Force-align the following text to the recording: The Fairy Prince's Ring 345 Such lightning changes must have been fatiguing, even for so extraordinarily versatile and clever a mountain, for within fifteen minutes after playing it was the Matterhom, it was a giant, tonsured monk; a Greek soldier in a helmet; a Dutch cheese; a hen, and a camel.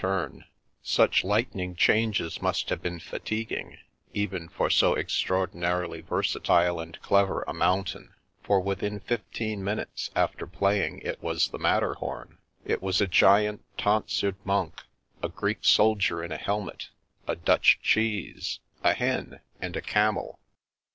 The 0.01 0.07
Fairy 0.07 0.19
Prince's 0.29 0.33
Ring 0.33 1.07
345 1.13 1.13
Such 1.13 1.23
lightning 1.23 1.75
changes 1.75 2.41
must 2.41 2.69
have 2.71 2.81
been 2.81 2.99
fatiguing, 2.99 3.77
even 4.15 4.49
for 4.49 4.71
so 4.71 4.95
extraordinarily 4.97 6.01
versatile 6.01 6.79
and 6.79 6.99
clever 7.03 7.43
a 7.43 7.53
mountain, 7.53 8.15
for 8.41 8.59
within 8.59 8.99
fifteen 9.01 9.63
minutes 9.63 10.09
after 10.15 10.47
playing 10.47 11.01
it 11.01 11.21
was 11.21 11.49
the 11.49 11.59
Matterhom, 11.59 12.39
it 12.65 12.81
was 12.81 12.99
a 12.99 13.05
giant, 13.05 13.61
tonsured 13.77 14.43
monk; 14.43 14.81
a 15.21 15.29
Greek 15.29 15.59
soldier 15.63 16.23
in 16.23 16.31
a 16.31 16.37
helmet; 16.37 16.89
a 17.27 17.35
Dutch 17.35 17.77
cheese; 17.83 18.59
a 18.83 18.93
hen, 18.95 19.39
and 19.61 19.75
a 19.75 19.83
camel. 19.83 20.39